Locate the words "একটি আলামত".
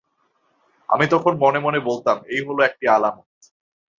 2.61-3.27